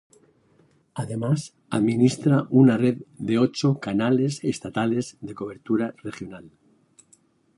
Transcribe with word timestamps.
Además, 0.95 1.53
administra 1.69 2.47
una 2.49 2.75
red 2.75 3.03
de 3.19 3.37
ocho 3.37 3.79
canales 3.79 4.43
estatales 4.43 5.15
de 5.21 5.35
cobertura 5.35 5.93
regional. 6.01 6.49